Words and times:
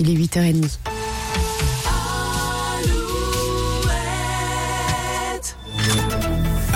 Il 0.00 0.10
est 0.10 0.14
8h30. 0.14 0.93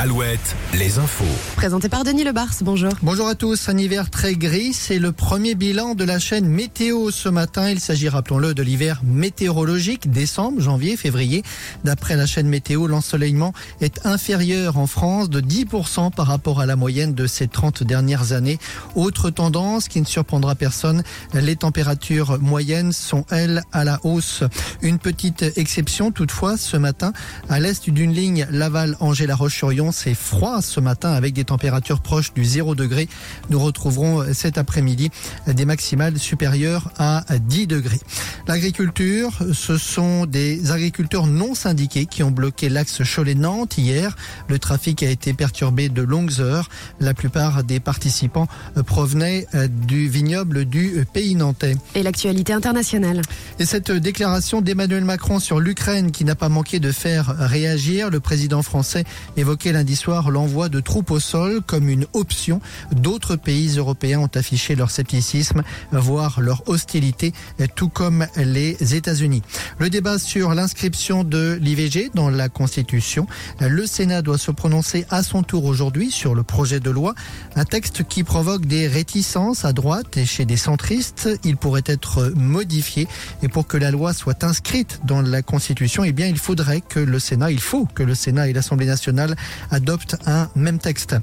Alouette, 0.00 0.54
les 0.74 1.00
infos. 1.00 1.24
Présenté 1.56 1.88
par 1.88 2.04
Denis 2.04 2.22
Lebars, 2.22 2.54
bonjour. 2.60 2.92
Bonjour 3.02 3.26
à 3.26 3.34
tous, 3.34 3.68
un 3.68 3.76
hiver 3.76 4.10
très 4.10 4.36
gris, 4.36 4.72
c'est 4.72 5.00
le 5.00 5.10
premier 5.10 5.56
bilan 5.56 5.96
de 5.96 6.04
la 6.04 6.20
chaîne 6.20 6.46
météo 6.46 7.10
ce 7.10 7.28
matin. 7.28 7.68
Il 7.68 7.80
s'agit, 7.80 8.08
rappelons-le, 8.08 8.54
de 8.54 8.62
l'hiver 8.62 9.00
météorologique, 9.02 10.08
décembre, 10.08 10.60
janvier, 10.60 10.96
février. 10.96 11.42
D'après 11.82 12.14
la 12.14 12.26
chaîne 12.26 12.46
météo, 12.46 12.86
l'ensoleillement 12.86 13.52
est 13.80 14.06
inférieur 14.06 14.78
en 14.78 14.86
France 14.86 15.30
de 15.30 15.40
10% 15.40 16.12
par 16.14 16.28
rapport 16.28 16.60
à 16.60 16.66
la 16.66 16.76
moyenne 16.76 17.12
de 17.12 17.26
ces 17.26 17.48
30 17.48 17.82
dernières 17.82 18.30
années. 18.30 18.60
Autre 18.94 19.30
tendance 19.30 19.88
qui 19.88 20.00
ne 20.00 20.06
surprendra 20.06 20.54
personne, 20.54 21.02
les 21.34 21.56
températures 21.56 22.40
moyennes 22.40 22.92
sont, 22.92 23.26
elles, 23.32 23.64
à 23.72 23.82
la 23.82 23.98
hausse. 24.04 24.44
Une 24.80 25.00
petite 25.00 25.44
exception 25.56 26.12
toutefois 26.12 26.56
ce 26.56 26.76
matin, 26.76 27.12
à 27.48 27.58
l'est 27.58 27.90
d'une 27.90 28.12
ligne 28.12 28.46
Laval-Angers-La-Roche-sur-Yon, 28.52 29.87
c'est 29.92 30.14
froid 30.14 30.62
ce 30.62 30.80
matin 30.80 31.10
avec 31.12 31.34
des 31.34 31.44
températures 31.44 32.00
proches 32.00 32.32
du 32.34 32.44
0 32.44 32.74
degré. 32.74 33.08
Nous 33.50 33.58
retrouverons 33.58 34.32
cet 34.32 34.58
après-midi 34.58 35.10
des 35.46 35.64
maximales 35.64 36.18
supérieures 36.18 36.90
à 36.98 37.24
10 37.38 37.66
degrés. 37.66 38.00
L'agriculture, 38.46 39.32
ce 39.52 39.76
sont 39.76 40.26
des 40.26 40.70
agriculteurs 40.70 41.26
non 41.26 41.54
syndiqués 41.54 42.06
qui 42.06 42.22
ont 42.22 42.30
bloqué 42.30 42.68
l'axe 42.68 43.02
Cholet-Nantes 43.02 43.78
hier. 43.78 44.16
Le 44.48 44.58
trafic 44.58 45.02
a 45.02 45.10
été 45.10 45.32
perturbé 45.32 45.88
de 45.88 46.02
longues 46.02 46.40
heures. 46.40 46.68
La 47.00 47.14
plupart 47.14 47.64
des 47.64 47.80
participants 47.80 48.48
provenaient 48.86 49.46
du 49.86 50.08
vignoble 50.08 50.64
du 50.64 51.04
pays 51.12 51.34
nantais. 51.34 51.76
Et 51.94 52.02
l'actualité 52.02 52.52
internationale. 52.52 53.22
Et 53.58 53.66
cette 53.66 53.92
déclaration 53.92 54.60
d'Emmanuel 54.60 55.04
Macron 55.04 55.38
sur 55.38 55.60
l'Ukraine 55.60 56.10
qui 56.10 56.24
n'a 56.24 56.34
pas 56.34 56.48
manqué 56.48 56.80
de 56.80 56.92
faire 56.92 57.34
réagir, 57.38 58.10
le 58.10 58.20
président 58.20 58.62
français 58.62 59.04
évoquait 59.36 59.72
lundi 59.78 59.94
soir 59.94 60.32
l'envoi 60.32 60.68
de 60.68 60.80
troupes 60.80 61.12
au 61.12 61.20
sol 61.20 61.60
comme 61.64 61.88
une 61.88 62.04
option. 62.12 62.60
D'autres 62.90 63.36
pays 63.36 63.76
européens 63.76 64.18
ont 64.18 64.30
affiché 64.34 64.74
leur 64.74 64.90
scepticisme, 64.90 65.62
voire 65.92 66.40
leur 66.40 66.68
hostilité, 66.68 67.32
tout 67.76 67.88
comme 67.88 68.26
les 68.34 68.96
États-Unis. 68.96 69.44
Le 69.78 69.88
débat 69.88 70.18
sur 70.18 70.52
l'inscription 70.52 71.22
de 71.22 71.56
l'IVG 71.62 72.10
dans 72.12 72.28
la 72.28 72.48
Constitution. 72.48 73.28
Le 73.60 73.86
Sénat 73.86 74.20
doit 74.20 74.36
se 74.36 74.50
prononcer 74.50 75.06
à 75.10 75.22
son 75.22 75.44
tour 75.44 75.64
aujourd'hui 75.64 76.10
sur 76.10 76.34
le 76.34 76.42
projet 76.42 76.80
de 76.80 76.90
loi. 76.90 77.14
Un 77.54 77.64
texte 77.64 78.02
qui 78.02 78.24
provoque 78.24 78.66
des 78.66 78.88
réticences 78.88 79.64
à 79.64 79.72
droite 79.72 80.16
et 80.16 80.26
chez 80.26 80.44
des 80.44 80.56
centristes. 80.56 81.28
Il 81.44 81.56
pourrait 81.56 81.84
être 81.86 82.32
modifié. 82.34 83.06
Et 83.44 83.48
pour 83.48 83.68
que 83.68 83.76
la 83.76 83.92
loi 83.92 84.12
soit 84.12 84.42
inscrite 84.42 84.98
dans 85.04 85.22
la 85.22 85.42
Constitution, 85.42 86.02
eh 86.02 86.10
bien, 86.10 86.26
il 86.26 86.38
faudrait 86.38 86.80
que 86.80 86.98
le 86.98 87.20
Sénat, 87.20 87.52
il 87.52 87.60
faut 87.60 87.86
que 87.86 88.02
le 88.02 88.16
Sénat 88.16 88.48
et 88.48 88.52
l'Assemblée 88.52 88.86
nationale 88.86 89.36
adoptent 89.70 90.16
un 90.26 90.48
même 90.54 90.78
texte. 90.78 91.16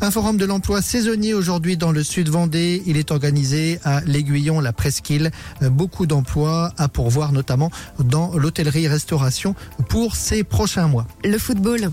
Un 0.00 0.10
forum 0.10 0.36
de 0.36 0.44
l'emploi 0.44 0.82
saisonnier 0.82 1.34
aujourd'hui 1.34 1.76
dans 1.76 1.92
le 1.92 2.02
sud 2.02 2.28
Vendée. 2.28 2.82
Il 2.86 2.96
est 2.96 3.10
organisé 3.10 3.80
à 3.84 4.00
l'Aiguillon, 4.02 4.60
la 4.60 4.72
Presqu'île. 4.72 5.30
Beaucoup 5.60 6.06
d'emplois 6.06 6.72
à 6.78 6.88
pourvoir, 6.88 7.32
notamment 7.32 7.70
dans 7.98 8.36
l'hôtellerie-restauration 8.36 9.54
pour 9.88 10.16
ces 10.16 10.44
prochains 10.44 10.88
mois. 10.88 11.06
Le 11.24 11.38
football. 11.38 11.90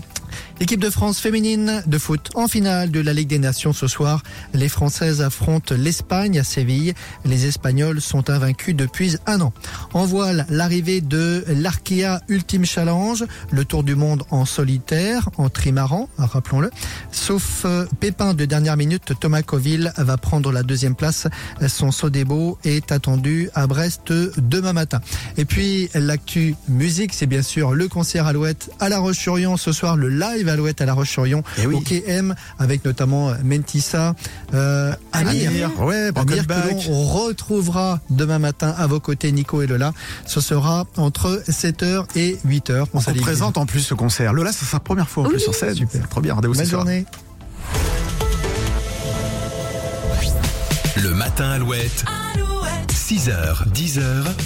L'équipe 0.58 0.80
de 0.80 0.88
France 0.88 1.20
féminine 1.20 1.82
de 1.86 1.98
foot 1.98 2.30
en 2.34 2.48
finale 2.48 2.90
de 2.90 3.00
la 3.00 3.12
Ligue 3.12 3.28
des 3.28 3.38
Nations 3.38 3.74
ce 3.74 3.86
soir. 3.86 4.22
Les 4.54 4.70
Françaises 4.70 5.20
affrontent 5.20 5.74
l'Espagne 5.74 6.38
à 6.38 6.44
Séville. 6.44 6.94
Les 7.26 7.44
Espagnols 7.44 8.00
sont 8.00 8.30
invaincus 8.30 8.74
depuis 8.74 9.16
un 9.26 9.42
an. 9.42 9.52
En 9.92 10.06
voile, 10.06 10.46
l'arrivée 10.48 11.02
de 11.02 11.44
l'Arkea 11.46 12.20
Ultime 12.28 12.64
Challenge, 12.64 13.22
le 13.50 13.66
tour 13.66 13.84
du 13.84 13.96
monde 13.96 14.22
en 14.30 14.46
solitaire, 14.46 15.28
en 15.36 15.50
trimaran, 15.50 16.08
rappelons-le. 16.16 16.70
Sauf 17.12 17.66
pépin 18.00 18.32
de 18.32 18.46
dernière 18.46 18.78
minute, 18.78 19.12
Thomas 19.20 19.42
Coville 19.42 19.92
va 19.98 20.16
prendre 20.16 20.52
la 20.52 20.62
deuxième 20.62 20.94
place. 20.94 21.28
Son 21.68 21.92
Sodebo 21.92 22.56
est 22.64 22.92
attendu 22.92 23.50
à 23.54 23.66
Brest 23.66 24.10
demain 24.38 24.72
matin. 24.72 25.02
Et 25.36 25.44
puis 25.44 25.90
l'actu 25.92 26.54
musique, 26.66 27.12
c'est 27.12 27.26
bien 27.26 27.42
sûr 27.42 27.74
le 27.74 27.88
concert 27.88 28.26
Alouette 28.26 28.70
à 28.80 28.88
La 28.88 29.00
Roche-sur-Yon 29.00 29.58
ce 29.58 29.72
soir, 29.72 29.96
le 29.96 30.08
live 30.08 30.45
Alouette 30.48 30.80
à 30.80 30.86
La 30.86 30.94
Roche-sur-Yon 30.94 31.42
Eh 31.58 31.66
oui. 31.66 31.74
au 31.74 31.80
KM 31.80 32.34
avec 32.58 32.84
notamment 32.84 33.32
Mentissa, 33.44 34.14
euh, 34.54 34.92
Amir, 35.12 35.48
Amir, 35.50 35.80
ouais, 35.82 35.96
Amir 35.96 36.12
Brokenback. 36.12 36.84
que 36.84 36.88
l'on 36.90 37.04
retrouvera 37.04 38.00
demain 38.10 38.38
matin 38.38 38.74
à 38.76 38.86
vos 38.86 39.00
côtés, 39.00 39.32
Nico 39.32 39.62
et 39.62 39.66
Lola. 39.66 39.92
Ce 40.26 40.40
sera 40.40 40.86
entre 40.96 41.42
7h 41.48 42.04
et 42.16 42.38
8h. 42.46 42.86
On 42.94 43.00
s'allie. 43.00 43.18
représente 43.20 43.58
en 43.58 43.66
plus 43.66 43.80
ce 43.80 43.94
concert. 43.94 44.32
Lola, 44.32 44.52
c'est 44.52 44.64
sa 44.66 44.80
première 44.80 45.08
fois 45.08 45.24
en 45.24 45.26
Oui, 45.26 45.32
plus 45.34 45.40
sur 45.40 45.54
scène. 45.54 45.74
super. 45.74 46.08
Trop 46.08 46.20
bien. 46.20 46.34
Rendez-vous 46.34 46.54
ce 46.54 46.58
Bonne 46.60 46.66
soir. 46.68 46.80
journée. 46.82 47.04
Le 51.02 51.10
matin 51.14 51.50
Alouette. 51.50 52.04
6h, 52.88 53.68
10h. 53.72 54.34